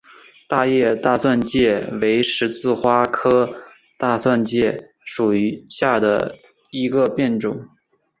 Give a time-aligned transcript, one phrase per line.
[0.47, 3.61] 大叶大蒜芥为十字花科
[3.99, 5.31] 大蒜芥属
[5.69, 6.39] 下的
[6.71, 7.67] 一个变种。